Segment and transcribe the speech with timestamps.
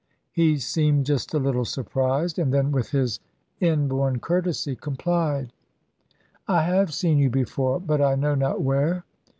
[0.31, 3.19] He seemed just a little surprised, and then with his
[3.59, 5.53] inborn courtesy complied.
[6.47, 9.03] "I have seen you before, but I know not where.